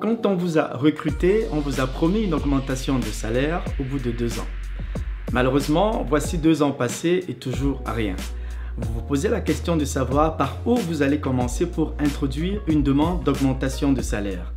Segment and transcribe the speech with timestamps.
[0.00, 3.98] quand on vous a recruté, on vous a promis une augmentation de salaire au bout
[3.98, 4.46] de deux ans.
[5.30, 8.16] Malheureusement, voici deux ans passés et toujours rien.
[8.78, 12.82] Vous vous posez la question de savoir par où vous allez commencer pour introduire une
[12.82, 14.54] demande d'augmentation de salaire.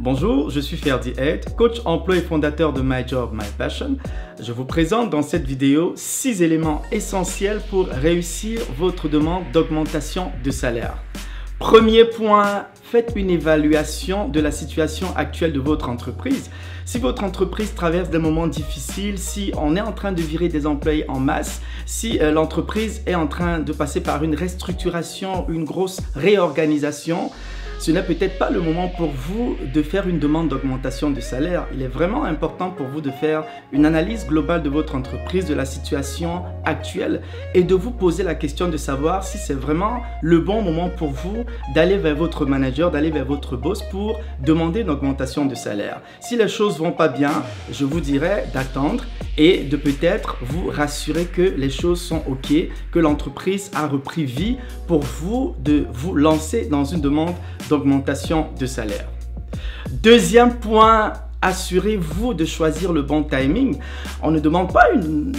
[0.00, 3.96] Bonjour, je suis Ferdi Ed, coach emploi et fondateur de My Job, My Passion.
[4.40, 10.50] Je vous présente dans cette vidéo six éléments essentiels pour réussir votre demande d'augmentation de
[10.50, 10.96] salaire.
[11.60, 16.50] Premier point, faites une évaluation de la situation actuelle de votre entreprise.
[16.84, 20.66] Si votre entreprise traverse des moments difficiles, si on est en train de virer des
[20.66, 25.64] employés en masse, si euh, l'entreprise est en train de passer par une restructuration, une
[25.64, 27.30] grosse réorganisation,
[27.80, 31.66] ce n'est peut-être pas le moment pour vous de faire une demande d'augmentation de salaire.
[31.72, 35.54] Il est vraiment important pour vous de faire une analyse globale de votre entreprise, de
[35.54, 37.22] la situation actuelle
[37.54, 41.08] et de vous poser la question de savoir si c'est vraiment le bon moment pour
[41.08, 41.44] vous
[41.74, 46.02] d'aller vers votre manager, d'aller vers votre boss pour demander une augmentation de salaire.
[46.20, 47.32] Si les choses vont pas bien,
[47.72, 49.04] je vous dirais d'attendre
[49.40, 52.52] et de peut-être vous rassurer que les choses sont OK,
[52.92, 57.34] que l'entreprise a repris vie pour vous de vous lancer dans une demande
[57.70, 59.08] d'augmentation de salaire.
[59.90, 63.78] Deuxième point, assurez-vous de choisir le bon timing.
[64.22, 65.32] On ne demande pas une,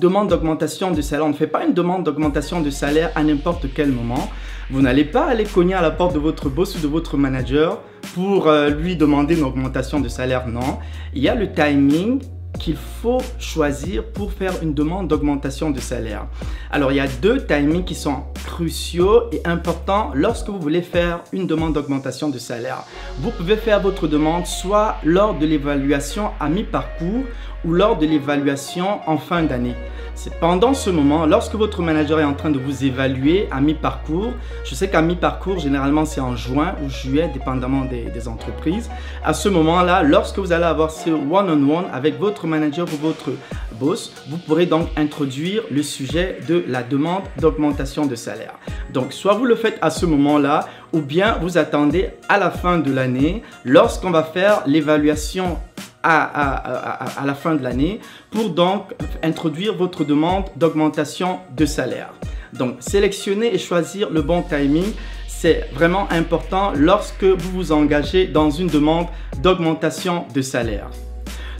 [0.00, 3.66] demande d'augmentation de salaire, on ne fait pas une demande d'augmentation de salaire à n'importe
[3.72, 4.28] quel moment.
[4.68, 7.80] Vous n'allez pas aller cogner à la porte de votre boss ou de votre manager
[8.14, 10.78] pour euh, lui demander une augmentation de salaire, non.
[11.14, 12.20] Il y a le timing
[12.58, 16.26] qu'il faut choisir pour faire une demande d'augmentation de salaire.
[16.70, 21.20] Alors, il y a deux timings qui sont cruciaux et importants lorsque vous voulez faire
[21.32, 22.84] une demande d'augmentation de salaire.
[23.18, 27.24] Vous pouvez faire votre demande soit lors de l'évaluation à mi-parcours
[27.66, 29.74] ou lors de l'évaluation en fin d'année.
[30.18, 34.32] C'est pendant ce moment, lorsque votre manager est en train de vous évaluer à mi-parcours,
[34.64, 38.88] je sais qu'à mi-parcours, généralement c'est en juin ou juillet, dépendamment des, entreprises.
[39.22, 43.30] À ce moment-là, lorsque vous allez avoir ce one-on-one avec votre manager ou votre
[43.78, 48.54] boss, vous pourrez donc introduire le sujet de la demande d'augmentation de salaire.
[48.94, 52.78] Donc, soit vous le faites à ce moment-là, ou bien vous attendez à la fin
[52.78, 55.58] de l'année, lorsqu'on va faire l'évaluation
[56.06, 58.00] à, la fin de l'année
[58.30, 62.12] pour donc introduire votre demande d'augmentation de salaire.
[62.52, 64.92] Donc, sélectionner et choisir le bon timing,
[65.26, 69.06] c'est vraiment important lorsque vous vous engagez dans une demande
[69.42, 70.88] d'augmentation de salaire.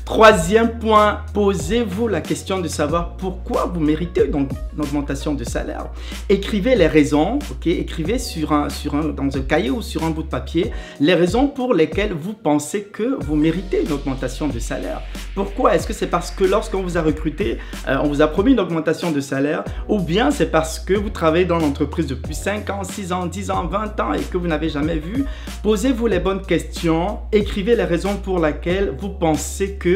[0.07, 4.47] Troisième point, posez-vous la question de savoir pourquoi vous méritez une
[4.79, 5.89] augmentation de salaire.
[6.29, 7.67] Écrivez les raisons, ok?
[7.67, 11.15] Écrivez sur un, sur un, dans un cahier ou sur un bout de papier les
[11.15, 15.03] raisons pour lesquelles vous pensez que vous méritez une augmentation de salaire.
[15.35, 15.75] Pourquoi?
[15.75, 18.61] Est-ce que c'est parce que lorsqu'on vous a recruté, euh, on vous a promis une
[18.61, 22.85] augmentation de salaire ou bien c'est parce que vous travaillez dans l'entreprise depuis 5 ans,
[22.85, 25.25] 6 ans, 10 ans, 20 ans et que vous n'avez jamais vu?
[25.65, 29.96] Posez-vous les bonnes questions, écrivez les raisons pour lesquelles vous pensez que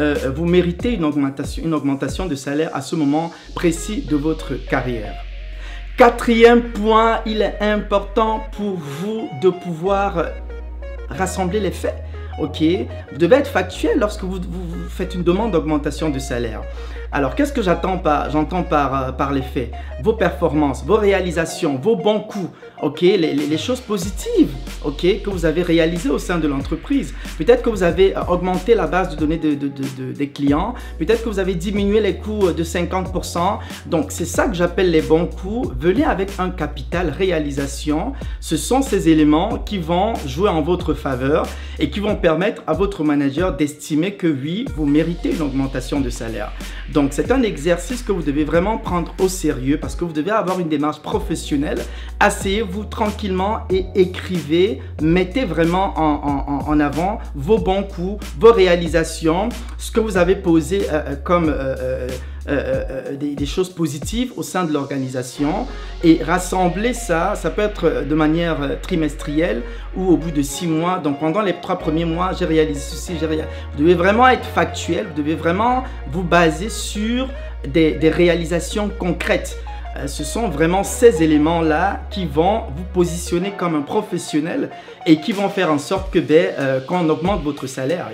[0.00, 4.54] euh, vous méritez une augmentation, une augmentation de salaire à ce moment précis de votre
[4.54, 5.14] carrière.
[5.96, 10.26] Quatrième point, il est important pour vous de pouvoir
[11.10, 11.96] rassembler les faits.
[12.38, 14.38] Vous devez être factuel lorsque vous,
[14.88, 16.62] faites une demande d'augmentation de salaire.
[17.10, 19.72] Alors, qu'est-ce que j'entends par, j'entends par, euh, les faits?
[20.02, 22.50] Vos performances, vos réalisations, vos bons coups,
[22.82, 24.50] ok les, choses positives,
[24.84, 27.14] ok que vous avez réalisées au sein de l'entreprise.
[27.36, 30.74] Peut-être que vous avez euh, augmenté la base de données de, des clients.
[30.98, 33.58] Peut-être que vous avez diminué les coûts de 50%.
[33.86, 35.70] Donc, c'est ça que j'appelle les bons coups.
[35.78, 38.12] Venez avec un capital réalisation.
[38.40, 41.46] Ce sont ces éléments qui vont jouer en votre faveur
[41.78, 46.10] et qui vont permettre à votre manager d'estimer que oui, vous méritez une augmentation de
[46.10, 46.52] salaire.
[46.92, 50.30] Donc c'est un exercice que vous devez vraiment prendre au sérieux parce que vous devez
[50.30, 51.78] avoir une démarche professionnelle.
[52.68, 59.48] Asseyez-vous tranquillement et écrivez, mettez vraiment en, avant vos bons coups, vos réalisations,
[59.78, 61.48] ce que vous avez posé euh, euh, comme...
[61.48, 62.08] Euh,
[63.20, 65.66] des, choses positives au sein de l'organisation
[66.02, 69.60] et rassembler ça, ça peut être de manière trimestrielle
[69.94, 70.98] ou au bout de six mois.
[70.98, 73.48] Donc pendant les trois premiers mois, j'ai réalisé ceci, j'ai réalisé.
[73.74, 77.28] Vous devez vraiment être factuel, vous devez vraiment vous baser sur
[77.66, 79.58] des réalisations concrètes.
[79.98, 84.70] Euh, ce sont vraiment ces éléments-là qui vont vous positionner comme un professionnel
[85.06, 88.10] et qui vont faire en sorte que ben, euh, augmente votre salaire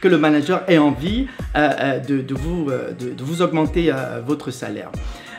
[0.00, 1.26] que le manager ait envie
[1.56, 3.92] euh, de, vous augmenter
[4.26, 4.90] votre salaire.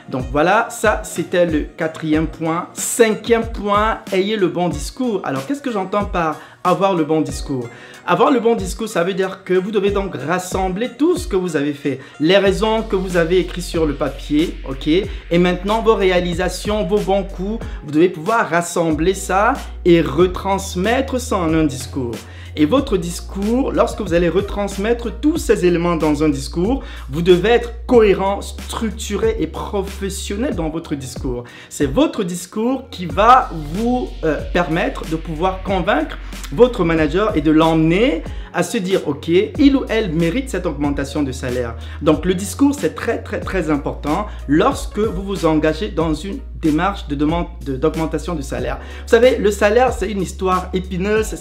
[0.10, 2.68] Donc voilà, ça c'était le quatrième point.
[2.74, 5.22] Cinquième point, ayez le bon discours.
[5.24, 7.68] Alors qu'est-ce que j'entends par avoir le bon discours.
[8.06, 11.36] Avoir le bon discours, ça veut dire que vous devez donc rassembler tout ce que
[11.36, 14.88] vous avez fait, les raisons que vous avez écrites sur le papier, ok?
[14.88, 19.54] Et maintenant, vos réalisations, vos bons coups, vous devez pouvoir rassembler ça
[19.86, 22.16] et retransmettre ça en un discours.
[22.56, 27.50] Et votre discours, lorsque vous allez retransmettre tous ces éléments dans un discours, vous devez
[27.50, 31.46] être cohérent, structuré et professionnel dans votre discours.
[31.70, 36.20] C'est votre discours qui va vous euh, permettre de pouvoir convaincre
[36.54, 38.24] votre manager et de l'emmener
[38.54, 41.76] à se dire, OK, il ou elle mérite cette augmentation de salaire.
[42.02, 47.08] Donc le discours, c'est très, très, très important lorsque vous vous engagez dans une démarche
[47.08, 48.78] de demande d'augmentation de, salaire.
[49.04, 51.36] Vous savez, le salaire, c'est une histoire épineuse,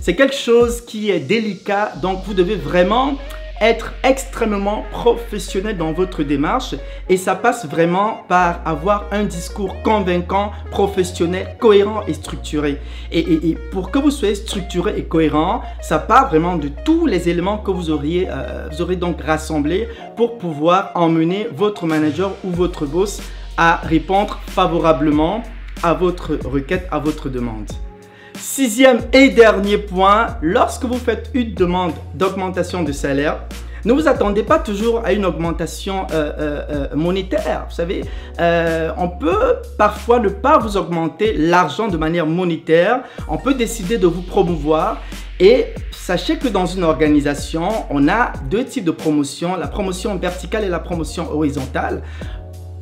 [0.00, 3.16] c'est quelque chose qui est délicat, donc vous devez vraiment
[3.60, 6.74] être extrêmement professionnel dans votre démarche
[7.08, 12.78] et ça passe vraiment par avoir un discours convaincant, professionnel, cohérent et structuré.
[13.10, 17.58] Et, pour que vous soyez structuré et cohérent, ça part vraiment de tous les éléments
[17.58, 22.86] que vous auriez, euh, vous aurez donc rassemblés pour pouvoir emmener votre manager ou votre
[22.86, 23.20] boss
[23.56, 25.42] à répondre favorablement
[25.82, 27.68] à votre requête, à votre demande.
[28.40, 33.40] Sixième et dernier point, lorsque vous faites une demande d'augmentation de salaire,
[33.84, 37.66] ne vous attendez pas toujours à une augmentation euh, euh, euh, monétaire.
[37.68, 38.04] Vous savez,
[38.96, 43.00] on peut parfois ne pas vous augmenter l'argent de manière monétaire.
[43.28, 45.00] On peut décider de vous promouvoir.
[45.40, 50.64] Et sachez que dans une organisation, on a deux types de promotion, la promotion verticale
[50.64, 52.02] et la promotion horizontale.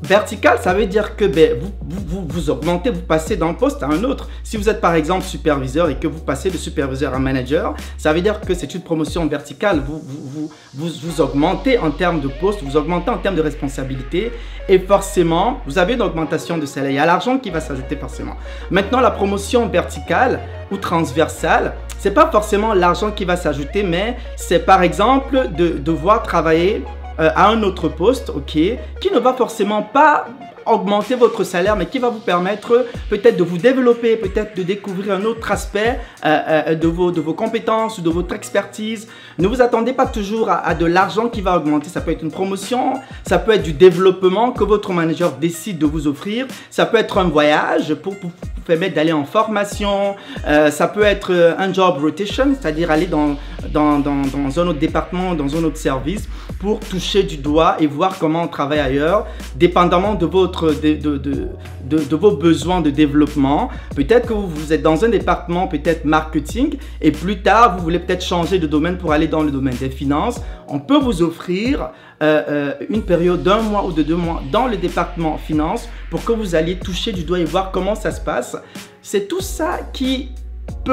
[0.03, 4.05] Vertical, ça veut dire que ben, vous, vous, augmentez, vous passez d'un poste à un
[4.05, 4.29] autre.
[4.45, 8.13] Si vous êtes par exemple superviseur et que vous passez de superviseur à manager, ça
[8.13, 9.81] veut dire que c'est une promotion verticale.
[9.81, 14.33] Vous, vous, vous, augmentez en termes de poste, vous augmentez en termes de responsabilité
[14.69, 16.91] et forcément, vous avez une augmentation de salaire.
[16.91, 18.35] Il y a l'argent qui va s'ajouter forcément.
[18.71, 20.41] Maintenant, la promotion verticale
[20.71, 26.23] ou transversale, c'est pas forcément l'argent qui va s'ajouter, mais c'est par exemple de devoir
[26.23, 26.85] travailler
[27.19, 28.59] euh, à un autre poste, ok,
[29.01, 30.27] qui ne va forcément pas
[30.67, 35.15] augmenter votre salaire, mais qui va vous permettre peut-être de vous développer, peut-être de découvrir
[35.15, 39.07] un autre aspect euh, euh, de, vos, de vos compétences de votre expertise.
[39.39, 41.89] Ne vous attendez pas toujours à, de l'argent qui va augmenter.
[41.89, 42.95] Ça peut être une promotion,
[43.27, 47.19] ça peut être du développement que votre manager décide de vous offrir, ça peut être
[47.19, 48.33] un voyage pour, vous
[48.67, 53.37] permettre d'aller en formation, ça peut être un job rotation, c'est-à-dire aller dans,
[53.71, 56.29] dans, dans un autre département, dans un autre service
[56.75, 59.27] toucher du doigt et voir comment on travaille ailleurs,
[59.57, 63.71] dépendamment de, votre, de, vos besoins de développement.
[63.95, 68.25] Peut-être que vous, êtes dans un département peut-être marketing et plus tard, vous voulez peut-être
[68.25, 70.41] changer de domaine pour aller dans le domaine des finances.
[70.69, 71.91] On peut vous offrir
[72.23, 76.25] euh, euh, une période d'un mois ou de deux mois dans le département finance pour
[76.25, 78.57] que vous alliez toucher du doigt et voir comment ça se passe.
[79.03, 80.31] C'est tout ça qui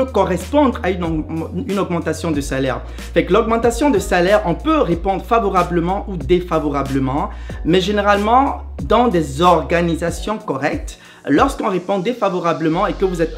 [0.01, 1.03] correspondre à une,
[1.79, 2.81] augmentation de salaire.
[3.13, 7.29] Fait que l'augmentation de salaire, on peut répondre favorablement ou défavorablement,
[7.65, 13.35] mais généralement, dans des organisations correctes, lorsqu'on répond défavorablement et que vous êtes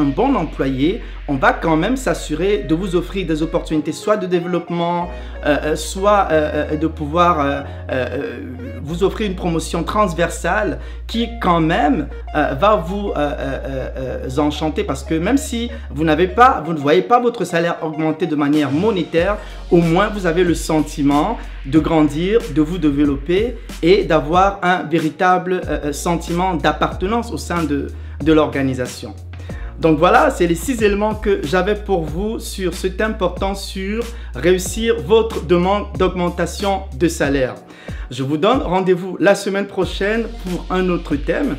[0.00, 4.26] un bon employé, on va quand même s'assurer de vous offrir des opportunités soit de
[4.26, 5.10] développement,
[5.44, 7.64] euh, euh, soit euh, de pouvoir
[8.82, 13.12] vous offrir une promotion transversale qui quand même va vous
[14.38, 18.26] enchanter parce que même si vous n'avez pas, vous ne voyez pas votre salaire augmenter
[18.26, 19.36] de manière monétaire,
[19.70, 25.60] au moins vous avez le sentiment de grandir, de vous développer et d'avoir un véritable
[25.92, 27.88] sentiment d'appartenance au sein de,
[28.22, 29.14] de l'organisation.
[29.80, 34.04] Donc voilà, c'est les six éléments que j'avais pour vous sur ce thème portant sur
[34.34, 37.54] réussir votre demande d'augmentation de salaire.
[38.10, 41.56] Je vous donne rendez-vous la semaine prochaine pour un autre thème.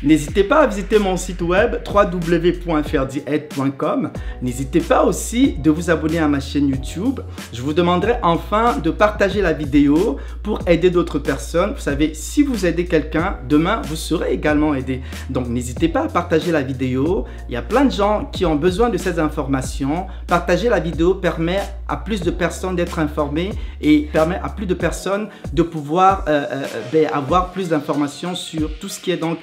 [0.00, 4.12] N'hésitez pas à visiter mon site web www.ferdiaide.com.
[4.42, 7.18] N'hésitez pas aussi de vous abonner à ma chaîne YouTube.
[7.52, 11.72] Je vous demanderai enfin de partager la vidéo pour aider d'autres personnes.
[11.72, 15.02] Vous savez, si vous aidez quelqu'un, demain, vous serez également aidé.
[15.30, 17.24] Donc, n'hésitez pas à partager la vidéo.
[17.48, 20.06] Il y a plein de gens qui ont besoin de ces informations.
[20.28, 23.50] Partager la vidéo permet à plus de personnes d'être informées
[23.80, 28.78] et permet à plus de personnes de pouvoir euh, euh, ben, avoir plus d'informations sur
[28.78, 29.38] tout ce qui est donc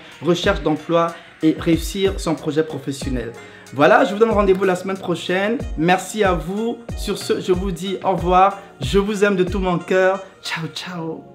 [0.53, 3.31] d'emploi et réussir son projet professionnel.
[3.73, 5.57] Voilà, je vous donne rendez-vous la semaine prochaine.
[5.77, 6.77] Merci à vous.
[6.97, 8.59] Sur ce, je vous dis au revoir.
[8.79, 10.23] Je vous aime de tout mon cœur.
[10.41, 11.34] Ciao, ciao.